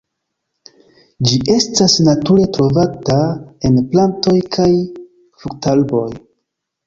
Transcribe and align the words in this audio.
Ĝi 1.27 1.35
estas 1.55 1.97
nature 2.07 2.47
trovata 2.55 3.19
en 3.69 3.77
plantoj 3.91 4.35
kaj 4.57 4.69
fruktarboj. 5.43 6.09